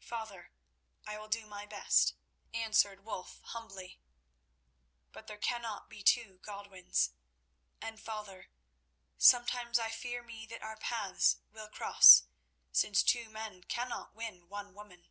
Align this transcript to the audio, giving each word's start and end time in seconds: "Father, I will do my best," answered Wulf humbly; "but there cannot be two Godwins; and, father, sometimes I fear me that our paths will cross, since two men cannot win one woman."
"Father, 0.00 0.50
I 1.06 1.18
will 1.18 1.28
do 1.28 1.44
my 1.44 1.66
best," 1.66 2.14
answered 2.54 3.04
Wulf 3.04 3.42
humbly; 3.42 4.00
"but 5.12 5.26
there 5.26 5.36
cannot 5.36 5.90
be 5.90 6.02
two 6.02 6.38
Godwins; 6.42 7.12
and, 7.82 8.00
father, 8.00 8.48
sometimes 9.18 9.78
I 9.78 9.90
fear 9.90 10.22
me 10.22 10.46
that 10.46 10.62
our 10.62 10.78
paths 10.78 11.36
will 11.52 11.68
cross, 11.68 12.22
since 12.72 13.02
two 13.02 13.28
men 13.28 13.62
cannot 13.64 14.14
win 14.14 14.48
one 14.48 14.72
woman." 14.72 15.06